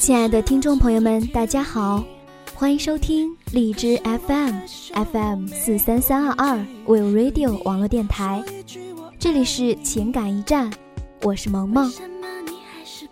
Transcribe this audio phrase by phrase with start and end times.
[0.00, 2.02] 亲爱的听众朋友们，大家好，
[2.54, 4.54] 欢迎收听荔枝 FM
[5.12, 6.56] FM 四三三二二
[6.86, 8.42] Will Radio 网络电台，
[9.18, 10.72] 这里是情感驿站，
[11.20, 11.92] 我是萌萌。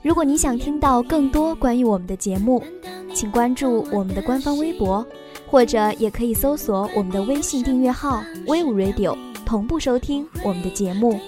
[0.01, 2.65] 如果你想听到更多关于我们的节目，
[3.13, 5.07] 请关注我们的官方微博，
[5.47, 9.15] 或者也可以搜索我们的微信订阅号 Will Radio，
[9.45, 11.21] 同步收听我们的节目。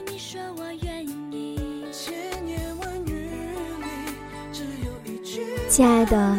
[5.71, 6.37] 亲爱的，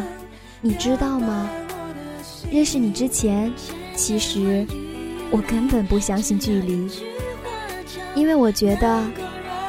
[0.60, 1.48] 你知道吗？
[2.50, 3.50] 认识你之前，
[3.96, 4.66] 其实
[5.30, 6.86] 我根本不相信距离，
[8.14, 9.02] 因为我觉得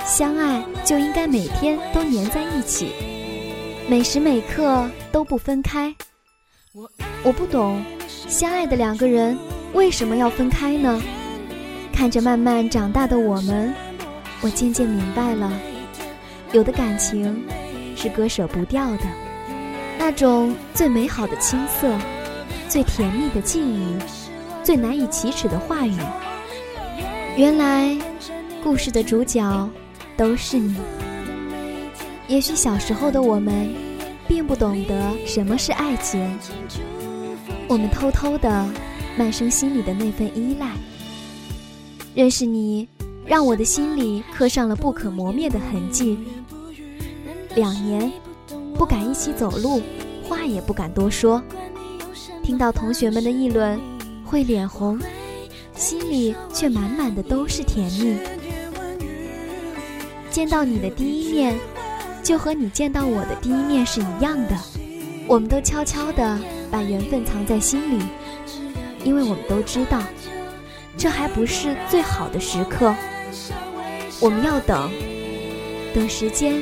[0.03, 2.91] 相爱就应该每天都黏在一起，
[3.87, 5.95] 每时每刻都不分开。
[7.23, 7.81] 我不懂，
[8.27, 9.37] 相爱的两个人
[9.73, 11.01] 为什么要分开呢？
[11.93, 13.73] 看着慢慢长大的我们，
[14.41, 15.49] 我渐渐明白了，
[16.51, 17.45] 有的感情
[17.95, 19.22] 是割舍不掉的。
[19.97, 21.97] 那种最美好的青涩，
[22.67, 23.95] 最甜蜜的记忆，
[24.63, 25.95] 最难以启齿的话语。
[27.37, 27.97] 原来，
[28.63, 29.69] 故事的主角
[30.17, 30.75] 都是你。
[32.27, 33.73] 也许小时候的我们，
[34.27, 36.37] 并不懂得什么是爱情，
[37.67, 38.65] 我们偷偷的
[39.17, 40.67] 慢生心里的那份依赖。
[42.13, 42.87] 认识你，
[43.25, 46.19] 让我的心里刻上了不可磨灭的痕迹。
[47.55, 48.11] 两年。
[48.73, 49.81] 不敢一起走路，
[50.27, 51.41] 话也不敢多说。
[52.43, 53.79] 听到同学们的议论，
[54.25, 54.99] 会脸红，
[55.75, 58.17] 心里却满满的都是甜蜜。
[60.29, 61.55] 见到你的第一面，
[62.23, 64.57] 就和你见到我的第一面是一样的。
[65.27, 68.03] 我们都悄悄地把缘分藏在心里，
[69.05, 70.01] 因为我们都知道，
[70.97, 72.93] 这还不是最好的时刻。
[74.19, 74.91] 我们要等，
[75.93, 76.61] 等时间，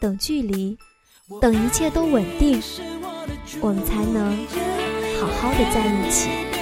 [0.00, 0.78] 等距离。
[1.40, 2.62] 等一切都稳定，
[3.60, 4.36] 我们才能
[5.20, 6.55] 好好的在一起。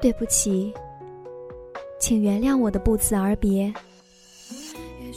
[0.00, 0.72] 对不起，
[2.00, 3.72] 请原谅我的不辞而别。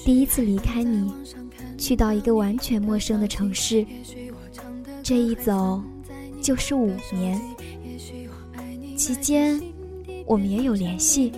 [0.04, 1.10] 第一次离开你，
[1.78, 3.86] 去到一个完全陌生的城市，
[5.02, 5.82] 这一走
[6.42, 7.40] 就是五年。
[8.98, 9.62] 期间，
[10.26, 11.32] 我们也有联系。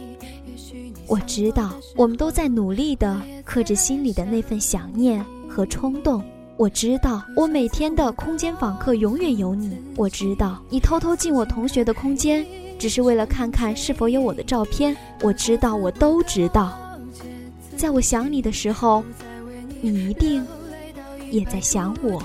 [1.08, 6.24] 我知道，我们都在努力的克制心里的那份想念和冲动。
[6.58, 9.78] 我知道，我每天的空间访客永远有你。
[9.96, 12.44] 我知道，你偷偷进我同学的空间。
[12.78, 14.96] 只是为了看看是否有我的照片。
[15.22, 16.78] 我知道，我都知道，
[17.76, 19.04] 在我想你的时候，
[19.82, 20.46] 你一定
[21.32, 22.22] 也在想我。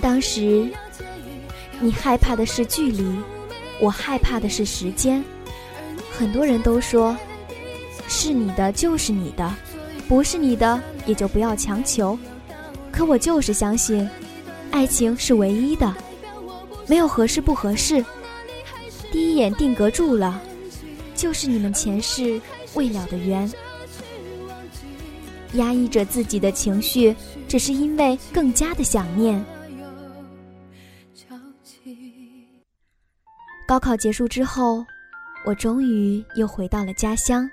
[0.00, 0.68] 当时，
[1.80, 3.06] 你害怕的是距离，
[3.80, 5.24] 我害怕的是时间。
[6.12, 7.16] 很多人都说，
[8.06, 9.54] 是你的就是你的，
[10.06, 12.18] 不是你的也就不要强求。
[12.92, 14.08] 可我就是相信，
[14.70, 15.92] 爱情是唯一的。
[16.88, 18.04] 没有合适不合适，
[19.10, 20.40] 第一眼定格住了，
[21.14, 22.40] 就是你们前世
[22.74, 23.50] 未了的缘。
[25.54, 27.14] 压抑着自己的情绪，
[27.46, 29.44] 只是因为更加的想念。
[33.66, 34.84] 高考结束之后，
[35.46, 37.48] 我终于又回到了家乡，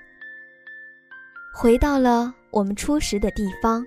[1.54, 3.86] 回到了我们初识的地方，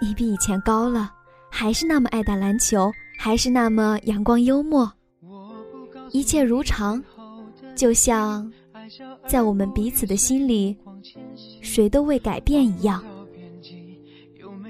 [0.00, 1.12] 你比以前高了，
[1.50, 4.90] 还是那么爱打篮球，还是那么阳光幽默，
[6.12, 7.02] 一切如常，
[7.74, 8.50] 就像
[9.26, 10.76] 在我们彼此的心里，
[11.60, 13.02] 谁都未改变一样。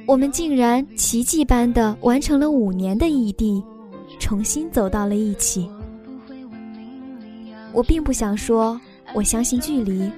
[0.06, 3.62] 我们竟然奇迹般的完成了五年的异地，
[4.18, 5.68] 重新走到了一起。
[7.72, 8.80] 我并不想说
[9.12, 10.10] 我相信距离，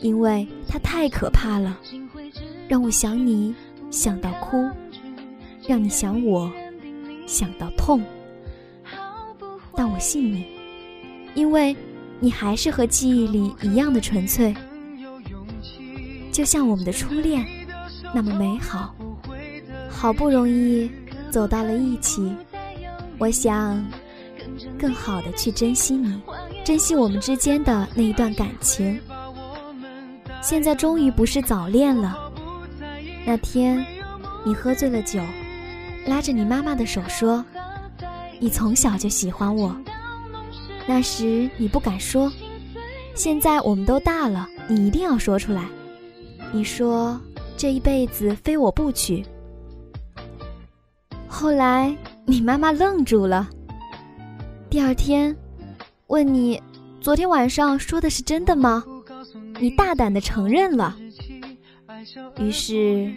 [0.00, 1.78] 因为它太可怕了，
[2.66, 3.54] 让我想你
[3.90, 4.68] 想到哭，
[5.68, 6.50] 让你想我
[7.32, 8.02] 想到痛。
[9.74, 10.46] 但我信你，
[11.34, 11.74] 因为
[12.20, 14.54] 你还是和记忆里一样的纯粹，
[16.30, 17.46] 就像我们的初恋，
[18.14, 18.94] 那么美好。
[19.88, 20.90] 好不容易
[21.30, 22.34] 走到了一起，
[23.18, 23.82] 我想
[24.78, 26.20] 更好的去珍惜你，
[26.64, 29.00] 珍惜我们之间的那一段感情。
[30.42, 32.30] 现在终于不是早恋了。
[33.24, 33.82] 那天，
[34.44, 35.20] 你喝醉了酒，
[36.06, 37.44] 拉着你妈妈的手说
[38.40, 39.74] ：“你从小就喜欢我。”
[40.86, 42.30] 那时你不敢说，
[43.14, 45.64] 现在我们都大了，你一定要说出来。
[46.50, 47.20] 你说
[47.56, 49.24] 这一辈子非我不娶。
[51.28, 51.96] 后来，
[52.26, 53.48] 你妈妈愣住了。
[54.68, 55.34] 第二天，
[56.08, 56.60] 问你，
[57.00, 58.84] 昨天晚上说的是真的吗？
[59.60, 60.96] 你大胆的承认了。
[62.38, 63.12] 于是，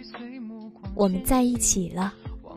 [0.94, 2.14] 我们在一起了。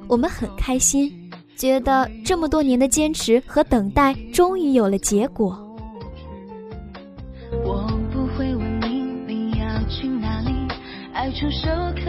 [0.09, 1.11] 我们很开心，
[1.55, 5.55] 觉得这么多年的坚持和等待终于有了结果。
[7.63, 10.51] 我不会问你你要去哪里，
[11.13, 11.69] 爱触手
[12.03, 12.08] 可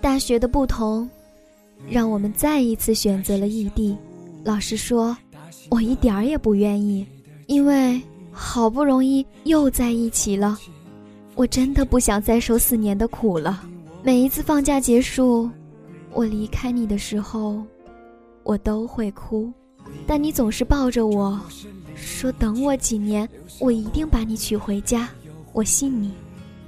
[0.00, 1.08] 大学的不同，
[1.88, 3.96] 让我们再一次选择了异地。
[4.44, 5.16] 老实说，
[5.70, 7.06] 我一点儿也不愿意，
[7.46, 8.00] 因为
[8.30, 10.58] 好不容易又在一起了。
[11.34, 13.62] 我真的不想再受四年的苦了。
[14.02, 15.50] 每一次放假结束，
[16.12, 17.62] 我离开你的时候，
[18.44, 19.52] 我都会哭，
[20.06, 21.38] 但你总是抱着我，
[21.94, 23.28] 说等我几年，
[23.60, 25.08] 我一定把你娶回家。
[25.52, 26.12] 我信你，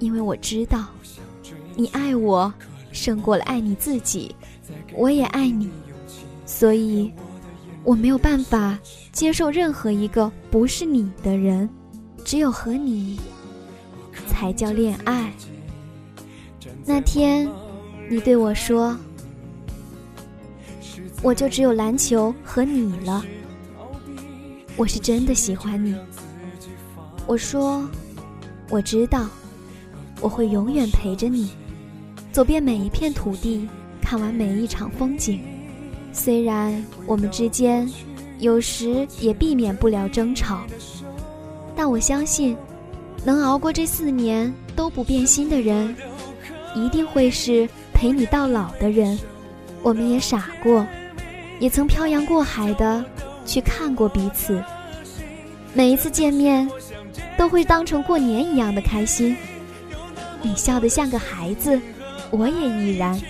[0.01, 0.87] 因为我知道，
[1.77, 2.53] 你爱我
[2.93, 4.35] 胜过了爱你自己，
[4.95, 5.71] 我也爱你，
[6.47, 7.13] 所以
[7.85, 8.79] 我没有办法
[9.13, 11.69] 接受任何一个不是你的人，
[12.25, 13.19] 只有和你。
[14.27, 15.33] 才叫恋爱。
[16.87, 17.49] 那天，
[18.09, 18.97] 你对我说
[21.23, 23.23] ：“我就只有篮球和你了。”
[24.77, 25.95] 我是真的喜欢你。
[27.27, 27.87] 我说
[28.71, 29.29] ：“我知道，
[30.23, 31.51] 我会永远陪着你，
[32.33, 33.69] 走遍每一片土地，
[34.01, 35.41] 看完每一场风景。
[36.13, 37.89] 虽然我们之间
[38.39, 40.61] 有时也避免不了争吵，
[41.77, 42.57] 但我相信。”
[43.23, 45.95] 能熬过这四年都不变心的人，
[46.75, 49.19] 一定会是陪你到老的人。
[49.83, 50.87] 我们也傻过，
[51.59, 53.05] 也曾漂洋过海的
[53.45, 54.65] 去看过彼此。
[55.75, 56.67] 每一次见面，
[57.37, 59.37] 都会当成过年一样的开心。
[60.41, 61.79] 你笑得像个孩子，
[62.31, 63.21] 我也依然。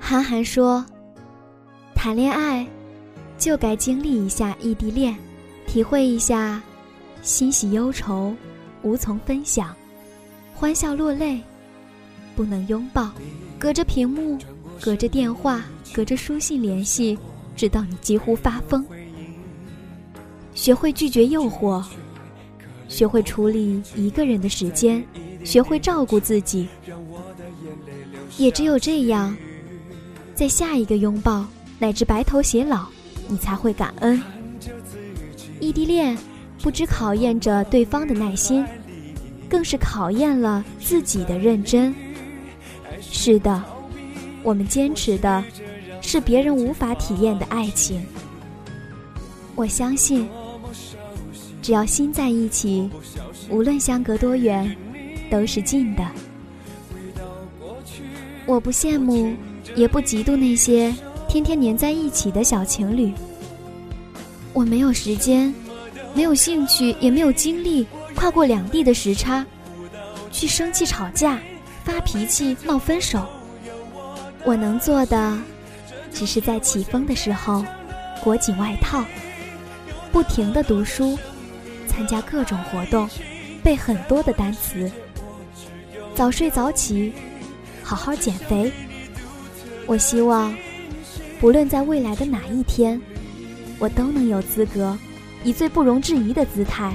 [0.00, 0.84] 韩寒说
[1.94, 2.66] ：“谈恋爱，
[3.36, 5.14] 就该经历一下异地恋，
[5.66, 6.62] 体会一下
[7.20, 8.34] 欣喜忧愁，
[8.82, 9.76] 无从分享，
[10.58, 11.40] 欢笑落泪，
[12.34, 13.12] 不能拥抱，
[13.60, 14.36] 隔着屏幕，
[14.80, 15.62] 隔着电话，
[15.92, 17.16] 隔着书信联系，
[17.54, 18.84] 直到你几乎发疯。
[20.54, 21.84] 学会拒绝诱惑，
[22.88, 25.00] 学会处理一个人的时间，
[25.44, 26.66] 学会照顾自己，
[28.36, 29.36] 也只有这样。”
[30.34, 31.46] 在下一个拥抱
[31.78, 32.88] 乃至白头偕老，
[33.28, 34.20] 你才会感恩。
[35.60, 36.18] 异地恋
[36.60, 38.66] 不只考验着对方的耐心，
[39.48, 41.94] 更是考验了自己的认真。
[43.00, 43.62] 是的，
[44.42, 45.42] 我们坚持的
[46.00, 48.04] 是别人无法体验的爱情。
[49.54, 50.28] 我相信，
[51.62, 52.88] 只要心在一起，
[53.50, 54.76] 无论相隔多远，
[55.30, 56.06] 都是近的。
[58.46, 59.32] 我不羡慕，
[59.74, 60.94] 也不嫉妒那些
[61.28, 63.12] 天天黏在一起的小情侣。
[64.52, 65.54] 我没有时间，
[66.14, 67.86] 没有兴趣，也没有精力
[68.18, 69.46] 跨过两地的时差，
[70.32, 71.38] 去生气吵架、
[71.84, 73.24] 发脾气、闹分手。
[74.44, 75.38] 我能做的，
[76.12, 77.64] 只是在起风的时候
[78.20, 79.04] 裹紧外套，
[80.10, 81.16] 不停的读书，
[81.86, 83.08] 参加各种活动，
[83.62, 84.90] 背很多的单词，
[86.12, 87.12] 早睡早起。
[87.84, 88.70] 好好减肥。
[89.86, 90.52] 我希望，
[91.38, 93.00] 不论在未来的哪一天，
[93.78, 94.98] 我都能有资格，
[95.44, 96.94] 以最不容置疑的姿态，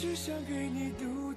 [0.00, 1.27] 只想给你独